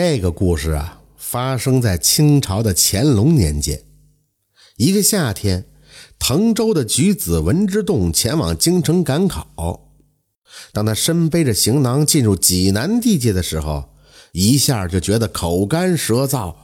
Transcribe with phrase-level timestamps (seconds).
[0.00, 3.82] 这个故事啊，发生在清朝的乾隆年间。
[4.76, 5.64] 一个夏天，
[6.20, 9.90] 滕州的举子文之洞前往京城赶考。
[10.72, 13.96] 当他身背着行囊进入济南地界的时候，
[14.30, 16.54] 一下就觉得口干舌燥，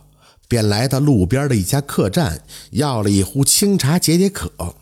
[0.46, 4.76] 便来到路边的一家客栈，要了一壶清茶解解渴。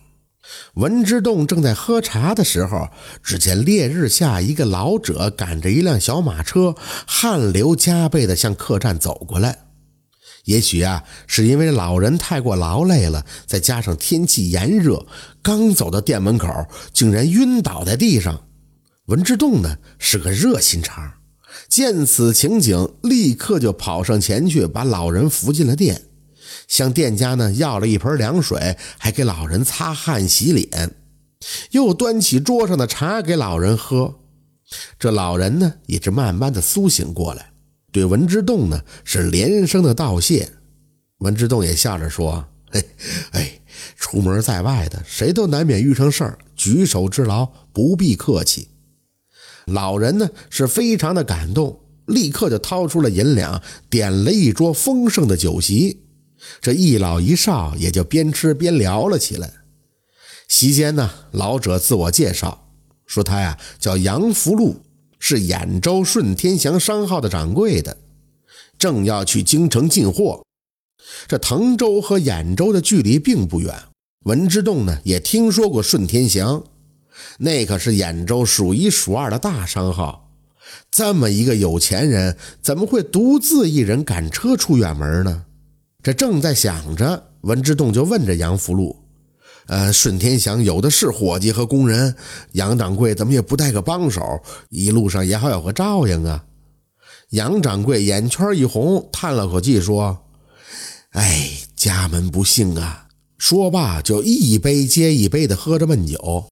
[0.75, 2.89] 文之洞正在喝茶的时候，
[3.23, 6.75] 只见烈日下，一个老者赶着一辆小马车，
[7.07, 9.59] 汗流浃背地向客栈走过来。
[10.45, 15.07] 也许啊，是因为老人太过劳累了，再加上天气炎热，
[15.41, 16.49] 刚走到店门口，
[16.93, 18.45] 竟然晕倒在地上。
[19.07, 21.13] 文之洞呢，是个热心肠，
[21.69, 26.03] 见此情景，立刻就跑上前去，把老人扶进了店。
[26.69, 30.95] 向店家呢要了一盆凉水，还给老人擦汗洗脸，
[31.71, 34.21] 又端起桌上的茶给老人喝。
[34.99, 37.53] 这老人呢也是慢慢的苏醒过来，
[37.91, 40.51] 对文之洞呢是连声的道谢。
[41.19, 42.85] 文之洞也笑着说：“嘿，
[43.33, 43.61] 哎，
[43.97, 48.69] 出门在外的，谁都难免遇上事儿，举手之劳不必客气。”
[49.67, 56.03] 老人呢是非常的感动，立刻就掏出了银两，点了一桌丰盛的酒席。
[56.61, 59.53] 这一老一少也就边吃边聊了起来。
[60.49, 62.69] 席间呢，老者自我介绍
[63.07, 64.83] 说他呀叫杨福禄，
[65.19, 67.97] 是兖州顺天祥商号的掌柜的，
[68.79, 70.43] 正要去京城进货。
[71.27, 73.75] 这滕州和兖州的距离并不远，
[74.25, 76.65] 文之洞呢也听说过顺天祥，
[77.39, 80.31] 那可是兖州数一数二的大商号。
[80.91, 85.45] 这么一个有钱人，怎么会独自一人赶车出远门呢？
[86.03, 88.97] 这正在想着，文之洞就问着杨福禄
[89.69, 92.15] ：“呃，顺天祥有的是伙计和工人，
[92.53, 94.43] 杨掌柜怎么也不带个帮手？
[94.69, 96.45] 一路上也好有个照应啊。”
[97.31, 100.25] 杨掌柜眼圈一红，叹了口气说
[101.13, 103.07] ：“哎，家门不幸啊。”
[103.39, 106.47] 说罢就一杯接一杯的喝着闷酒。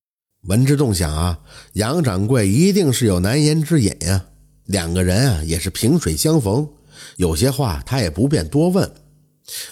[0.44, 1.38] 文之洞想啊，
[1.74, 4.24] 杨掌柜一定是有难言之隐呀。
[4.64, 6.68] 两个人啊也是萍水相逢，
[7.16, 8.90] 有些话他也不便多问。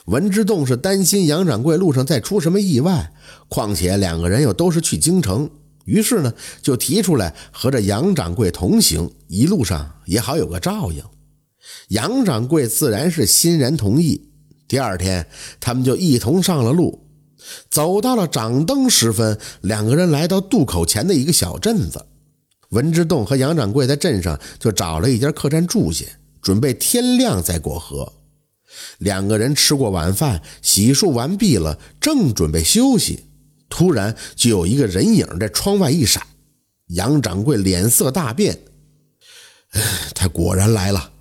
[0.06, 3.12] 文之洞是担心杨掌柜路上再出什么意外，
[3.48, 5.48] 况且两个人又都是去京城，
[5.84, 11.02] 于是呢就提出来和着杨掌柜同行，一路上也好有个照应。
[11.88, 14.28] 杨掌柜自然是欣然同意。
[14.66, 15.26] 第二天，
[15.60, 17.06] 他们就一同上了路，
[17.70, 22.04] 走到了掌灯时分，两个人来到渡口前的一个小镇子。
[22.70, 26.04] 文之洞和杨掌柜在镇上就找了一家客栈住下，
[26.42, 28.12] 准备天亮再过河。
[28.98, 33.24] 两个人吃过晚饭，洗漱完毕了，正准备休息，
[33.68, 36.22] 突然就有一个人影在窗外一闪，
[36.88, 38.58] 杨掌柜脸色大变，
[40.14, 41.12] 他果然来了。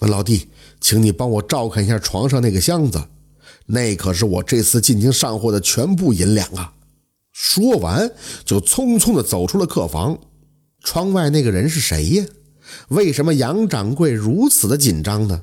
[0.00, 0.48] 文老弟，
[0.80, 3.02] 请你帮我照看一下床上那个箱子，
[3.66, 6.72] 那可是我这次进京上货的全部银两啊！
[7.32, 8.10] 说完，
[8.44, 10.18] 就匆匆地走出了客房。
[10.82, 12.24] 窗外那个人是谁呀？
[12.88, 15.42] 为什么杨掌柜如此的紧张呢？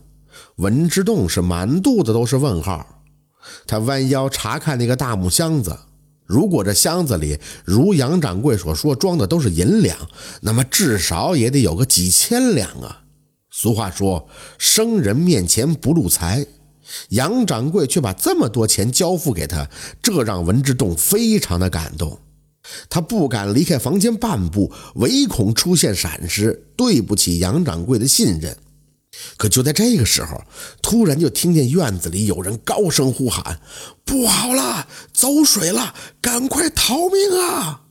[0.57, 3.03] 文之洞是满肚子都是问号，
[3.67, 5.77] 他弯腰查看那个大木箱子，
[6.25, 9.95] 如果这箱子里如杨掌柜所说装的都是银两，
[10.41, 13.03] 那么至少也得有个几千两啊。
[13.51, 16.43] 俗话说，生人面前不露财，
[17.09, 19.69] 杨掌柜却把这么多钱交付给他，
[20.01, 22.19] 这让文之洞非常的感动。
[22.89, 28.57] 他不敢离开房间半步，唯恐出现闪失，对不起杨掌柜的信任。
[29.37, 30.41] 可就在这个时候，
[30.81, 33.59] 突然就听见院子里有人高声呼喊
[34.05, 37.81] ：“不好了，走水了，赶快逃命啊！”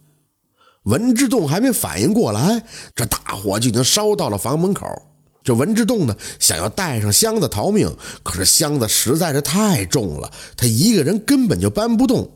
[0.84, 2.64] 文之洞还没反应过来，
[2.94, 4.87] 这大火就已经烧到了房门口。
[5.42, 12.31] 这文之洞呢，想要带上箱子逃命，可是箱子实在是太重了，他一个人根本就搬不动。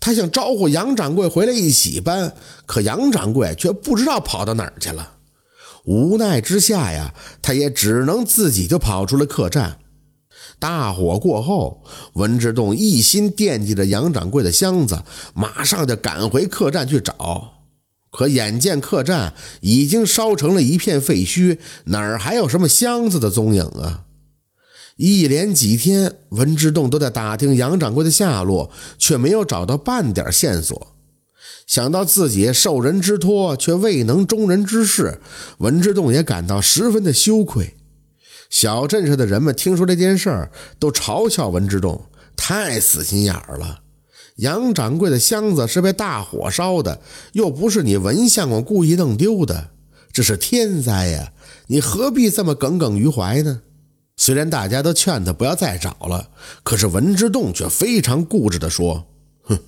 [0.00, 2.34] 他想招呼杨掌柜回来一起搬，
[2.66, 5.16] 可杨掌柜却不知道跑到哪儿去了。
[5.84, 9.78] 无奈之下呀，他也只能自己就跑出了客栈。
[10.58, 11.82] 大火过后，
[12.14, 15.02] 文之洞一心惦记着杨掌柜的箱子，
[15.34, 17.54] 马上就赶回客栈去找。
[18.12, 24.04] 可眼见客栈已经烧成了一片废墟，哪儿还有什么箱子的踪影啊？
[24.96, 30.91] 一连几天，文之洞都在打听杨掌柜的下落，却没有找到半点线索。
[31.72, 35.22] 想到自己受人之托却未能忠人之事，
[35.56, 37.78] 文之洞也感到十分的羞愧。
[38.50, 42.04] 小镇上的人们听说这件事儿，都嘲笑文之洞
[42.36, 43.80] 太死心眼儿了。
[44.36, 47.00] 杨掌柜的箱子是被大火烧的，
[47.32, 49.70] 又不是你文相公故意弄丢的，
[50.12, 51.32] 这是天灾呀！
[51.68, 53.62] 你何必这么耿耿于怀呢？
[54.18, 56.28] 虽然大家都劝他不要再找了，
[56.62, 59.06] 可是文之栋却非常固执地说
[59.44, 59.58] ：“哼，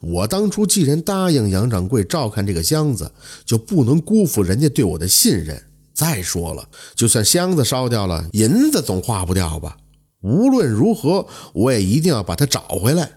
[0.00, 3.10] 我当初既然答应杨掌柜照看这个箱子，
[3.44, 5.62] 就不能辜负人家对我的信任。
[5.94, 9.76] 再说了，就算箱子烧掉了，银子总花不掉吧？
[10.22, 13.10] 无论如何，我也一定要把它找回来。”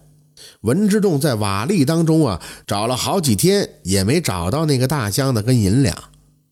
[0.62, 5.96] 文之栋在瓦砾当中啊找了好几天，也没找到那个大箱子跟银两。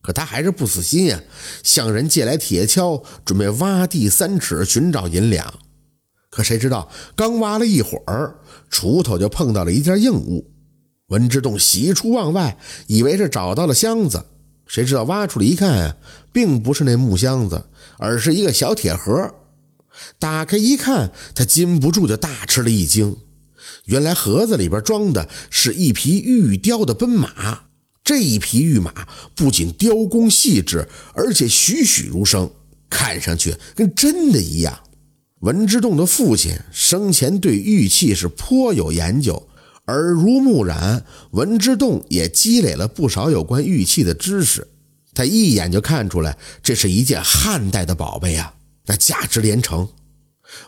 [0.01, 1.19] 可他还是不死心呀，
[1.63, 5.51] 向人借来铁锹，准备挖地三尺寻找银两。
[6.29, 8.35] 可谁知道，刚挖了一会儿，
[8.71, 10.51] 锄头就碰到了一件硬物。
[11.07, 14.23] 文之栋喜出望外，以为是找到了箱子。
[14.67, 15.97] 谁知道挖出来一看啊，
[16.31, 17.65] 并不是那木箱子，
[17.97, 19.33] 而是一个小铁盒。
[20.19, 23.17] 打开一看，他禁不住就大吃了一惊。
[23.85, 27.63] 原来盒子里边装的是一匹玉雕的奔马。
[28.03, 32.49] 这一匹玉马不仅雕工细致，而且栩栩如生，
[32.89, 34.79] 看上去跟真的一样。
[35.41, 39.47] 文之栋的父亲生前对玉器是颇有研究，
[39.87, 44.67] 耳濡目染，文之栋也积累了不少有关玉器的知识。
[45.13, 48.53] 他一眼就看出来，这是一件汉代的宝贝啊，
[48.85, 49.87] 那价值连城。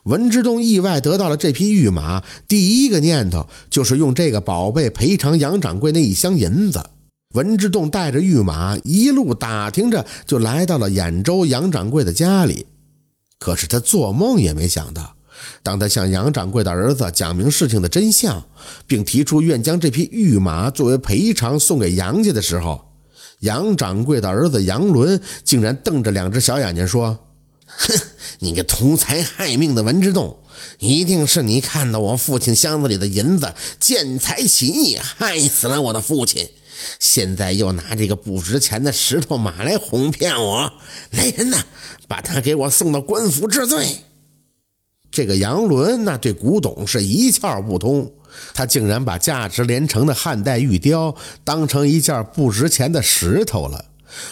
[0.04, 6.82] 文之栋意外得到了这匹玉马，第一个念头就是用这个宝贝赔偿杨掌柜那一箱银子。
[7.34, 12.66] 文之栋带着玉马一路打听着，就来到了兖州杨掌柜的家里。
[13.42, 15.16] 可是他做梦也没想到，
[15.64, 18.46] 当他向杨掌柜的儿子讲明事情的真相，
[18.86, 22.80] 并提出愿将这匹玉马作为赔偿送给杨家的时候，
[23.40, 27.18] 杨掌柜的儿子杨伦竟然瞪着两只小眼睛说
[27.66, 28.00] ：“哼，
[28.38, 30.38] 你个图财害命的文之洞，
[30.78, 36.48] 一定是你看到我父亲箱子里的银子，见财起意，害死了我的父亲。”
[37.00, 40.74] 现在又拿这个不值钱的石头马来哄骗我，
[41.12, 41.58] 来人呐，
[42.08, 43.98] 把他给我送到官府治罪。
[45.12, 48.12] 这个杨伦那对古董是一窍不通，
[48.54, 51.14] 他竟然把价值连城的汉代玉雕
[51.44, 53.86] 当成一件不值钱的石头了。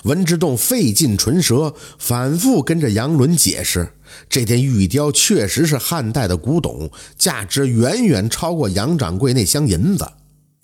[0.03, 3.89] 文之栋费尽唇舌，反复跟着杨伦解释，
[4.29, 10.05] 这件玉雕确实是汉代的古董，价值远远超过杨掌柜那箱银子。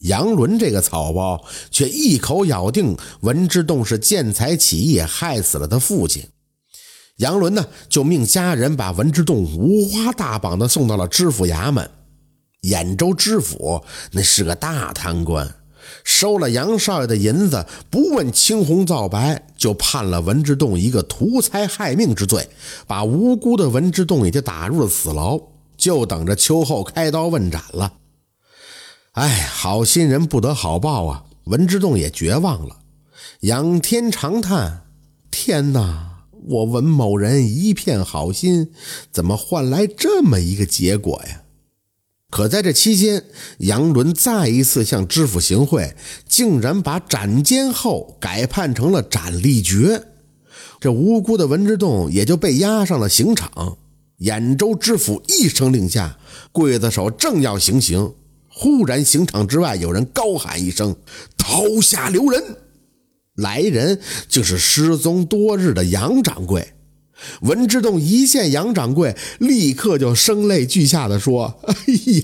[0.05, 6.23] 杨伦这个草包却一口咬定文之栋是见财起意害死了他父亲。
[7.17, 11.89] 杨伦呢，就命家人把文之栋五花大绑的送到了知府衙门。
[12.63, 15.55] 兖州知府那是个大贪官，
[16.03, 22.49] 收了杨少爷的银子，不问青红皂白，就判了文之栋一个图财害命之罪，
[22.85, 25.39] 把无辜的文之栋也就打入了死牢，
[25.77, 27.93] 就等着秋后开刀问斩了。
[29.15, 31.23] 哎，好心人不得好报啊！
[31.45, 32.79] 文之栋也绝望了，
[33.41, 34.87] 仰天长叹
[35.31, 36.25] ：“天哪！
[36.47, 38.71] 我文某人一片好心，
[39.13, 41.43] 怎么换来这么一个结果呀？”
[42.29, 43.23] 可在这期间，
[43.59, 45.95] 杨伦再一次向知府行贿，
[46.27, 50.03] 竟然把斩监后改判成了斩立决，
[50.81, 53.77] 这无辜的文之栋也就被押上了刑场。
[54.19, 56.19] 兖州知府一声令下，
[56.51, 58.13] 刽子手正要行刑。
[58.57, 60.95] 忽然，刑场之外有人高喊一声
[61.35, 62.41] ：“刀下留人！”
[63.35, 63.99] 来人
[64.29, 66.69] 竟是失踪多日的杨掌柜。
[67.41, 71.75] 文之洞一见杨掌柜，立刻就声泪俱下的说：“哎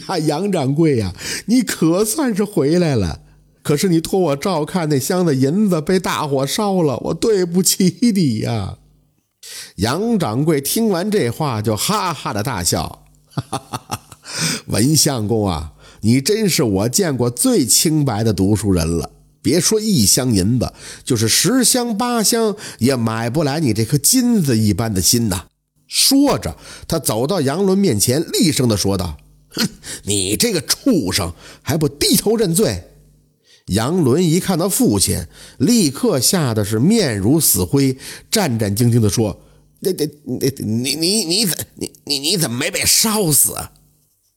[0.08, 1.14] 呀，杨掌柜呀，
[1.48, 3.20] 你可算是回来了！
[3.62, 8.78] 可是你托我照看那箱子银子被大火烧了，我对不起你呀。”
[9.78, 14.02] 杨掌柜听完这话，就哈哈的大笑：“哈哈哈哈
[14.68, 19.12] 文相公啊！”你真是我见过最清白的读书人了。
[19.44, 20.72] 别说一箱银子，
[21.04, 25.46] 就是十箱八箱也买不来你这颗金子一般的心呐！
[25.88, 26.56] 说着，
[26.88, 29.18] 他走到杨伦面前，厉声地说道
[29.50, 29.68] ：“哼，
[30.04, 32.84] 你这个畜生，还不低头认罪！”
[33.74, 35.26] 杨伦一看到父亲，
[35.58, 37.98] 立刻吓得是面如死灰，
[38.30, 39.42] 战战兢兢地说
[39.82, 40.06] ：“那、那、
[40.40, 43.56] 那、你、你、你怎、你、你、你怎么没被烧死？”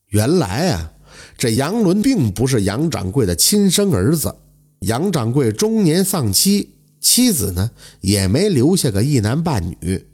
[0.08, 0.92] 原来啊。
[1.36, 4.34] 这杨伦并不是杨掌柜的亲生儿子，
[4.80, 10.06] 杨掌柜中年丧妻，妻子呢也没留下个一男半女，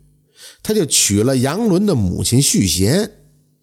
[0.63, 3.11] 他就娶了杨伦的母亲续弦。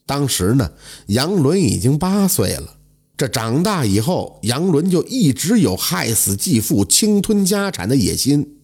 [0.05, 0.71] 当时呢，
[1.07, 2.77] 杨伦已经八岁了。
[3.17, 8.56] 这长大以后，杨伦就一直有害死继父、侵吞家产的野心。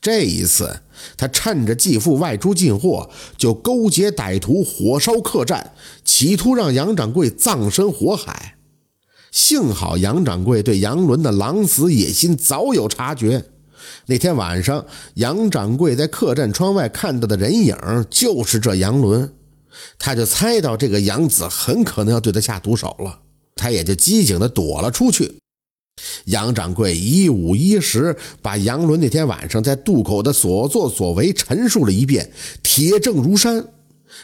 [0.00, 0.80] 这一次，
[1.16, 5.72] 他趁着继父外出进货，就勾结歹徒火烧客栈，
[6.04, 8.56] 企图让杨掌柜葬身火海。
[9.32, 13.44] 幸好杨掌柜对杨伦的狼死野心早有察觉，
[14.06, 14.84] 那天晚上，
[15.14, 17.76] 杨掌柜在客栈窗外看到的人影
[18.10, 19.32] 就是这杨伦，
[19.98, 23.20] 他就猜到这个杨子很可能要对他下毒手了，
[23.54, 25.39] 他也就机警地躲了出去。
[26.26, 32.30] 杨掌柜一五一十把杨伦那天晚上在渡口的所作所为陈述了一遍，
[32.62, 33.64] 铁证如山。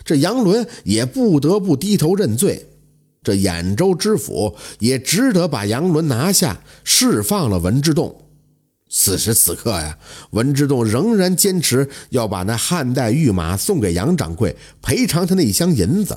[0.05, 2.67] 这杨伦也不得不低头认罪。
[3.23, 8.23] 这兖州知府也只得把杨伦拿下，释放了文之洞。
[8.89, 9.99] 此时此刻呀，
[10.31, 16.17] 文之洞仍然坚持要把那汉代御马送给杨掌柜，赔偿他那一箱银子。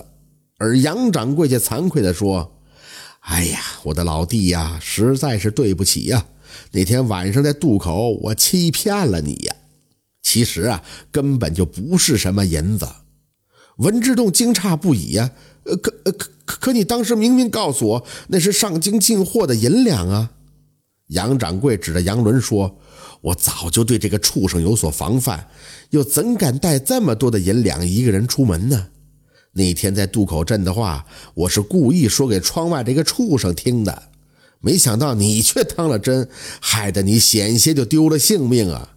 [0.57, 2.58] 而杨掌柜却惭愧地说。
[3.21, 6.25] 哎呀，我的老弟呀，实在是对不起呀！
[6.71, 9.55] 那天晚上在渡口，我欺骗了你呀。
[10.21, 12.87] 其实啊，根本就不是什么银子。
[13.77, 15.31] 文之栋惊诧不已呀，
[15.63, 20.31] 呃，可可可，你当时明明告诉我那是上京进货的银两啊！
[21.07, 22.79] 杨掌柜指着杨伦说
[23.21, 25.47] ：“我早就对这个畜生有所防范，
[25.89, 28.87] 又怎敢带这么多的银两一个人出门呢？”
[29.53, 34.03] 那天在渡口镇的话，我是故意说给窗外这个畜生听的，
[34.61, 36.29] 没想到你却当了真，
[36.59, 38.95] 害得你险些就丢了性命啊！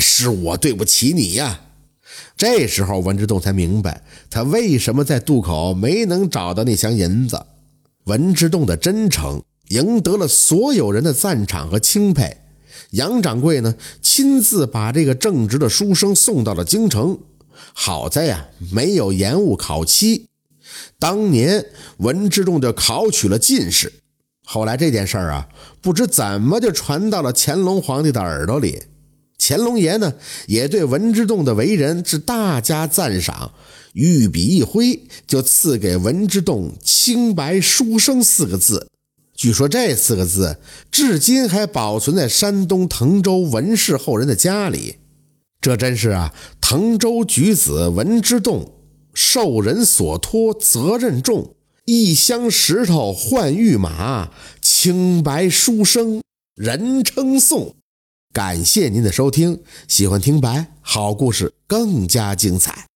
[0.00, 1.60] 是我对不起你呀。
[2.36, 7.44] 这时候文之洞才明白，他为什么在渡口没能找到那箱银子。
[8.04, 12.38] 文之洞的真诚赢得了所有人的赞赏和钦佩。
[12.92, 17.18] 杨掌柜呢，亲自把这个正直的书生送到了京城。
[17.72, 20.26] 好在呀，没有延误考期。
[20.98, 21.66] 当年
[21.98, 23.92] 文之仲就考取了进士。
[24.44, 25.48] 后来这件事儿啊，
[25.80, 28.82] 不知怎么就传到了乾隆皇帝的耳朵里。
[29.38, 30.14] 乾隆爷呢，
[30.46, 33.52] 也对文之洞的为人是大加赞赏，
[33.92, 38.88] 御笔一挥，就赐给文之洞“清白书生”四个字。
[39.34, 40.58] 据说这四个字
[40.92, 44.96] 至今还保存在山东滕州文氏后人的家里。
[45.62, 48.72] 这真是啊，滕州举子闻之动，
[49.14, 51.54] 受人所托，责任重，
[51.84, 56.20] 一箱石头换玉马，清白书生
[56.56, 57.76] 人称颂。
[58.32, 62.91] 感谢您的收听，喜欢听白好故事更加精彩。